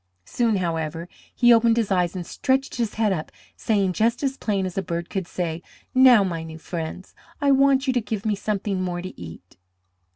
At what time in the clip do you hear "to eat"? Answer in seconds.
9.03-9.57